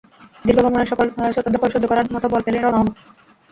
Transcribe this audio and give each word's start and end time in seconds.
দীর্ঘ 0.45 0.59
ভ্রমণের 0.59 0.89
ধকল 1.53 1.69
সহ্য 1.69 1.85
করার 1.87 2.05
মত 2.13 2.23
বল 2.31 2.41
পেলেই 2.43 2.61
রওনা 2.61 2.79
হব। 2.81 2.87